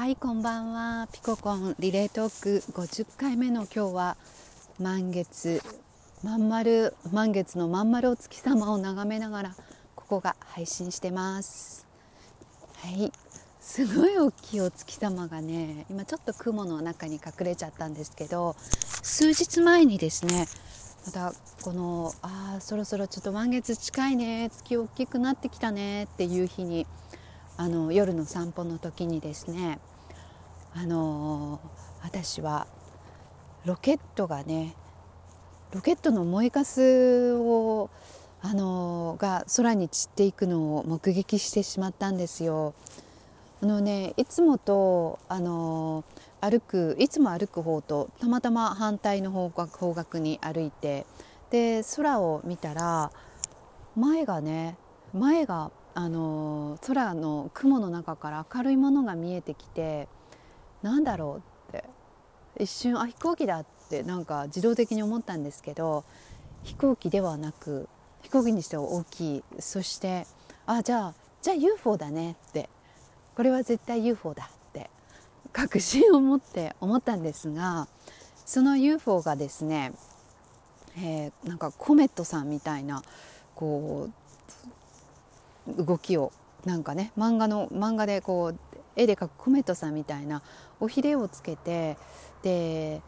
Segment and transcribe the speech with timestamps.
[0.00, 1.08] はいこんばんは。
[1.12, 4.16] ピココンリレートーク50回目の今日は
[4.78, 5.60] 満月
[6.24, 9.54] まん丸満月のまん丸お月様を眺めながら
[9.94, 11.86] ここが配信してます。
[12.76, 13.12] はい
[13.60, 18.56] すごい大きいお月様がね今ちょっと雲の中に隠れちゃったんですけど
[19.02, 20.46] 数日前にですね
[21.04, 26.86] またこのあそろそろちょっと満月近いね月大きくなってきたねっていう日に
[27.58, 29.78] あの夜の散歩の時にですね
[30.74, 31.60] あの
[32.02, 32.66] 私は
[33.64, 34.74] ロケットがね
[35.72, 37.90] ロケットの燃えかすを
[38.42, 42.74] あのが空に散っていくのを目撃してしまったんですよ。
[43.62, 46.04] あのねいつもとあの
[46.40, 51.04] 歩くいつも歩く方とたまたま反対の方角方角に歩いて
[51.50, 53.12] で空を見たら
[53.94, 54.78] 前がね
[55.12, 60.08] 前があの空の雲の中から明るいものが見えてきて
[60.82, 61.84] なんだろうって。
[62.58, 66.04] 一瞬あ飛行機だってなんか自動的に思ったんですけど
[66.62, 67.88] 飛行機ではなく
[68.22, 69.44] 飛行機にしては大きい。
[69.58, 70.26] そして
[70.66, 72.68] あじゃあじゃあ UFO だねって。
[73.34, 74.90] これは絶対 UFO だって。
[75.52, 77.88] 確信を持って思ったんですが
[78.46, 79.92] その UFO がですね、
[80.96, 83.02] えー、なんかコメットさんみたいな
[83.54, 84.10] こ
[85.68, 86.32] う動きを
[86.64, 88.69] なんかね漫画の漫画でこう
[89.00, 90.42] 絵で描くコメットさんみたいな
[90.78, 91.96] おひれをつけて
[92.42, 93.00] で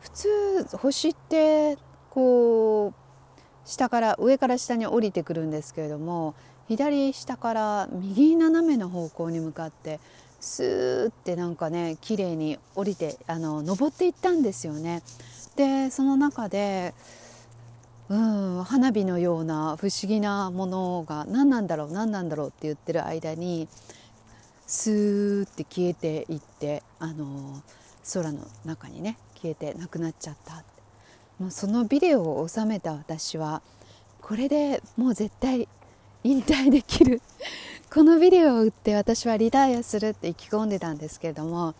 [0.00, 1.78] 普通星って
[2.10, 2.94] こう
[3.64, 6.34] 下から上から下に降りてくるんですけれども
[6.68, 10.00] 左下から右斜めの方向に向かって
[10.40, 15.02] スーってなんかね綺麗に降りてあの登っていったんですよね。
[15.56, 16.92] でその中で
[18.08, 23.68] うん花火のような不思議なものが何なんだろう何なんだろうって言ってる間に
[24.66, 27.62] スーって消えていってあの
[28.12, 30.64] 空の中にね消えてなくなっちゃった
[31.38, 33.62] もうそのビデオを収めた私は
[34.20, 35.68] これでもう絶対
[36.24, 37.22] 引退できる。
[37.92, 41.74] このビデオを売って私はリタイアするって意気込んでたんですけれども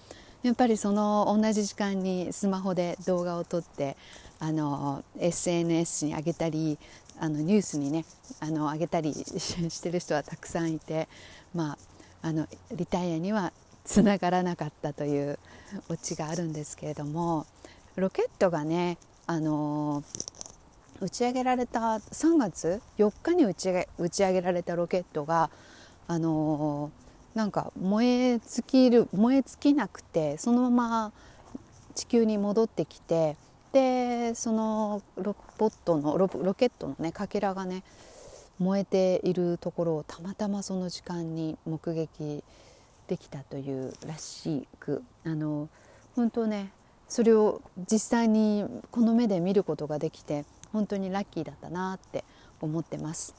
[0.44, 3.96] やっぱりその同じ時間にスマホで動画を撮って
[4.38, 6.78] あの SNS に上げたり
[7.18, 8.04] あのニュースにね
[8.38, 11.08] あの上げたりしてる人はたくさんいて
[11.52, 11.78] まあ
[12.22, 13.52] あのリタイアには
[13.84, 15.38] つながらなかったという
[15.88, 17.46] オチがあるんですけれども
[17.96, 20.02] ロケットがねあの
[21.00, 25.50] 打ち上げられた3月4日に打ち上げ打ち上げられたロケットが
[26.08, 26.90] あの
[27.34, 31.12] なんか燃え尽きる燃え尽きなくてそのまま
[31.94, 33.36] 地球に戻ってきて
[33.72, 37.82] でそのロボットのロケットのねかけらがね
[38.58, 42.42] 燃えているところをたまたまその時間に目撃
[43.06, 45.68] できたというらしくあの
[46.14, 46.72] 本当ね
[47.08, 52.24] それを実際にこの目で見ることができて本当にラッキーだったなって
[52.60, 53.34] 思ってます。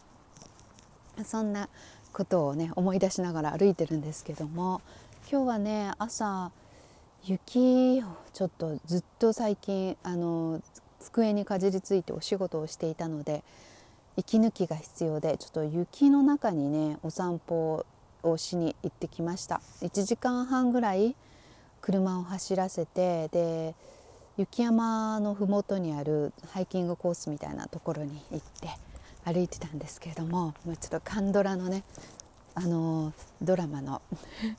[1.26, 1.68] そんな
[2.14, 4.82] ことをね思い出しながら歩いてるんですけども
[5.30, 6.52] 今日はね朝
[7.24, 10.62] 雪をちょっとずっと最近あの
[11.00, 13.44] 机にかじりついてお仕事をしていたので
[14.18, 17.86] 息抜きが必要でちょっと雪の中にねお散歩
[18.24, 19.62] をしに行ってきました。
[19.82, 21.16] 1時間半ぐらい
[21.82, 23.76] 車を走らせてで
[24.38, 28.70] 雪山の麓にあるハイキングコースみたいなところに行って
[29.24, 31.84] 歩いてたんですけれどもちょっとカンドラのね
[32.56, 34.02] あのドラマの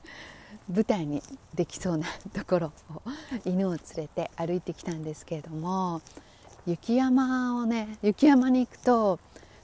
[0.73, 1.23] 舞台に
[1.55, 3.03] できそうなところを
[3.45, 6.01] 犬を連れて歩いてきたんですけれども
[6.67, 9.19] 雪山をね雪山に行くと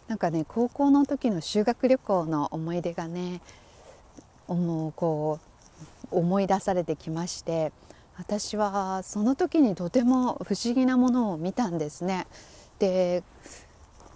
[0.09, 3.41] なんかね高校の時の修学旅行の思い出がね
[4.47, 5.41] もうこ
[6.13, 7.73] う思い出されてきまして
[8.17, 12.27] 私はその時にとても不思議なものを見たんですね。
[12.79, 13.23] で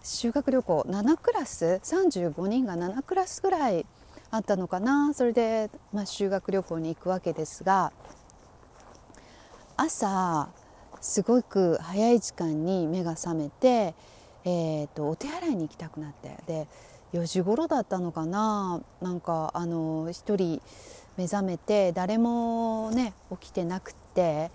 [0.05, 3.85] 修学旅行7クラス？35人が7クラスぐらい
[4.31, 5.13] あったのかな？
[5.15, 7.93] それで、まあ、修学旅行に行くわけですが
[9.77, 10.49] 朝
[11.01, 13.95] すごく早い時間に目が覚めて
[14.49, 16.67] えーと、お手洗いに行きたくなってで
[17.13, 20.63] 4時頃だったのかななんかあの1人
[21.19, 24.51] 目覚めて誰もね起きてなくて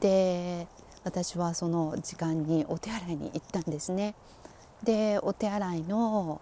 [0.00, 0.66] で
[1.04, 4.16] 私はその時間にお手洗いに行ったんですね。
[4.82, 6.40] でお手洗いの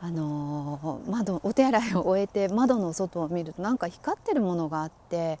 [0.00, 5.40] あの窓お手洗いを終えて窓の外を見るとなんか光ってるものがあって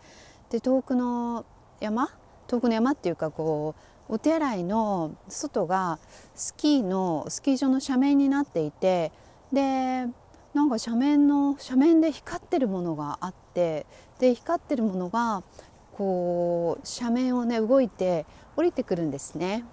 [0.50, 1.44] で遠くの
[1.78, 2.08] 山？
[2.48, 5.98] 遠くの山っていうかこうお手洗いの外が
[6.34, 9.12] スキーのスキー場の斜面になっていて
[9.52, 10.06] で
[10.54, 13.86] なんか斜面の斜面で光ってるものがあって
[14.18, 15.42] で光ってるものが
[15.92, 18.24] こう斜面をね動いて
[18.56, 19.64] 降りてくるんですね。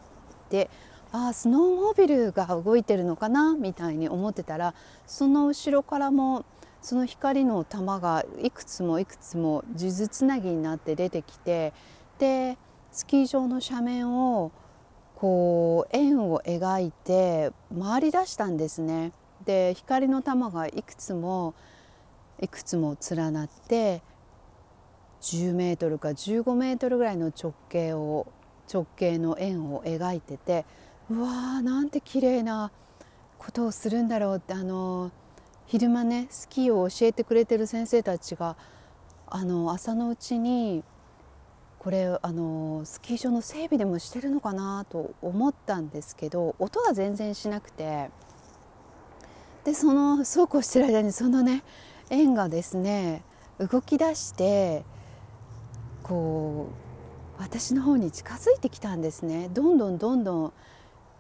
[0.50, 0.70] で
[1.12, 3.56] ああスノーモービルが動いてるのかな？
[3.56, 4.74] みたいに思ってたら
[5.08, 6.46] その後ろからも
[6.82, 11.74] その光の玉がいくつもいくつも数珠つなぎになって出てきて
[12.20, 12.58] で
[12.96, 14.54] スキー場の斜面を
[15.18, 19.12] こう円を描いて回り出したんですね。
[19.44, 21.56] で光の玉がいくつも
[22.40, 24.02] いくつも連なって
[25.20, 28.28] 10メートルか15メートルぐらいの直径を
[28.74, 30.66] 直径の円を描いてて
[31.10, 32.72] うわーなんて綺麗な
[33.38, 35.12] ことをするんだろうってあの
[35.66, 38.56] 昼間ねスキーを教えてくれてる先生たちが
[39.28, 40.86] あの朝のうちに
[41.86, 48.10] これあのスキー場の整備でもしてるのかなと思ったんですけど音が全然しなくて
[49.66, 51.64] でそのそうこうしてる間にそのね
[52.10, 53.22] 円がですね
[53.60, 54.84] 動き出して
[56.02, 56.70] こ
[57.38, 59.50] う私の方に近づいてきたんですね。
[59.54, 60.54] どんどんどんどん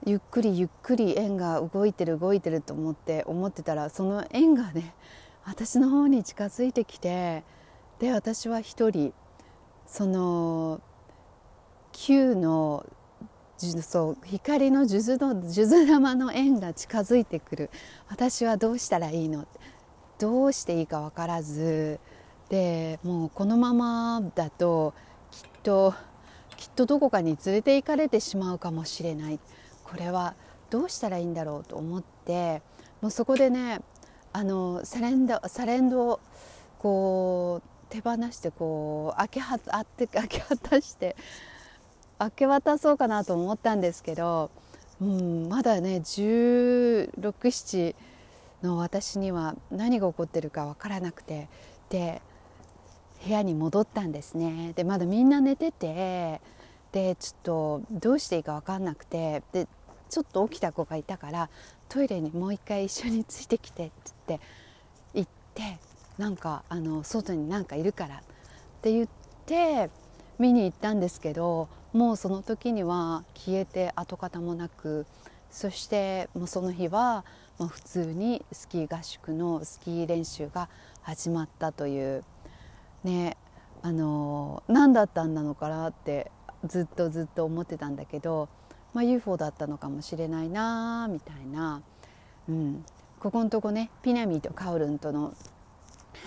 [0.07, 4.95] ゆっくりゆっくり円が動いてる動いてると思って思ってたらその円がね
[5.44, 7.44] 私の方に近づいてきて
[8.00, 9.13] で私は一人
[9.87, 10.81] その
[11.91, 12.85] 球の
[13.57, 17.69] そう光の数珠の数珠玉の円が近づいてくる。
[18.09, 19.47] 私はどうしたらいいの？
[20.19, 21.99] どうしていいか分からず。
[22.49, 24.93] でもうこのままだと
[25.31, 25.93] きっと
[26.57, 29.39] きっとどこかに連れて行かれてしまうかもしれない。
[29.83, 30.35] これは
[30.69, 32.61] どうしたらいいんだろうと思って
[33.01, 33.79] もうそこでね
[34.33, 36.19] あのサレンドサレンドを
[36.79, 41.15] こう手放してこう明けはあって明け渡して
[42.19, 44.49] 明け渡そうかなと思ったんですけど、
[45.01, 47.95] うん、まだね1617
[48.63, 51.47] の私には何が起こってるか分からなくて
[51.89, 52.21] で
[53.25, 54.73] 部屋に戻ったんですね。
[54.75, 56.41] でまだみんな寝てて
[56.91, 59.67] でちょっとどうしていいか分かんなくてで
[60.09, 61.49] ちょっと起きた子がいたから
[61.89, 63.89] トイレにもう一回一緒についてきてっ
[64.27, 64.39] て
[65.13, 68.19] 言って行ってなんかあの外になんかいるからっ
[68.81, 69.07] て言っ
[69.45, 69.89] て
[70.39, 75.06] 見に行ったんですけどもうその時には消えて跡形もなく
[75.50, 77.23] そしてもうその日は
[77.57, 80.69] まあ、普通にスキー合宿のスキー練習が
[81.01, 82.23] 始まったという
[83.03, 83.38] ね
[83.81, 86.31] あの何だったんだのかなって
[86.65, 88.50] ずっとずっと思ってたんだけど、
[88.94, 91.81] まあ、UFO だったのかもしれないなみたいな、
[92.50, 92.83] うん、
[93.19, 95.33] ここのとこねピナミとカオルンとの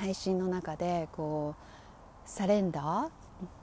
[0.01, 1.63] 配信の中でこう
[2.25, 3.11] サレンダ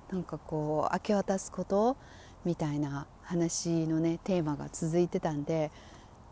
[0.10, 1.98] ーなんかこう明け渡すこと
[2.44, 5.72] みたいな話のねテーマが続いてたんで、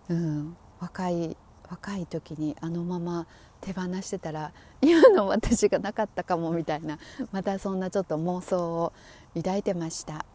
[0.10, 1.38] うん、若い
[1.70, 3.26] 若い時にあのまま
[3.62, 4.52] 手放してたら
[4.82, 7.00] 今の私がなかったかもみたいな
[7.32, 8.94] またそんなちょっと妄想を
[9.36, 10.26] 抱いてました。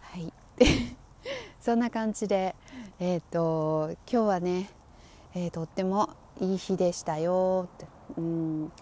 [0.00, 0.32] はい
[1.60, 2.54] そんな感じで、
[2.98, 4.70] えーと、今日はね、
[5.34, 6.10] えー、とっても
[6.40, 7.86] いい日でしたよって、
[8.16, 8.72] うん、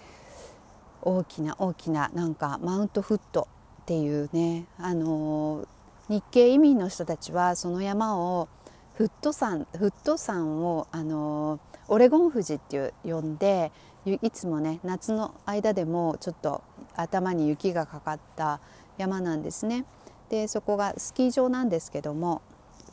[1.06, 3.46] 大きな大きななんかマウントフット
[3.82, 5.64] っていうね、あの、
[6.08, 8.48] 日系移民の人たちはその山を
[8.94, 13.70] フット山フット山をあのオレゴン富士っていう呼んで
[14.04, 16.62] いつもね夏の間でもちょっと
[16.96, 18.60] 頭に雪がかかった
[18.98, 19.84] 山なんですね。
[20.28, 22.42] でそこがスキー場なんですけども、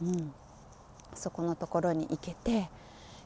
[0.02, 0.34] うん、
[1.16, 2.70] そこのところに行けて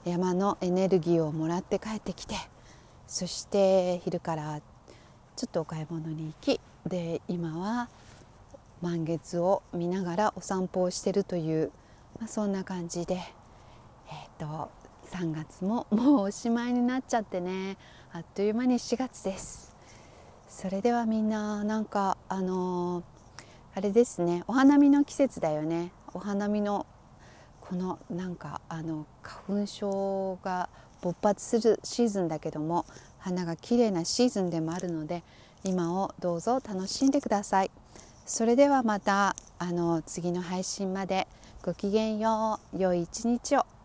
[0.05, 2.35] 山のエネルギーをもらって帰ってきて
[3.07, 4.61] そして昼から
[5.37, 7.87] ちょっとお買い物に行きで今は
[8.81, 11.71] 満月を見ながらお散歩をしてるという
[12.19, 14.71] まあ、そんな感じで、えーと、
[15.11, 17.77] 3月ももうおしまいになっちゃってね。
[18.11, 19.75] あっという間に4月です。
[20.47, 23.03] それではみんななんかあのー、
[23.75, 24.43] あれですね。
[24.47, 25.91] お花見の季節だよね。
[26.15, 26.87] お花見の
[27.61, 30.69] このなんかあの花粉症が
[31.01, 32.87] 勃発するシーズンだけども
[33.19, 35.23] 花が綺麗なシーズンでもあるので
[35.63, 37.71] 今をどうぞ楽しんでください。
[38.25, 41.27] それではまたあの次の配信まで
[41.63, 42.77] ごきげんよう。
[42.77, 43.76] 良い一日を。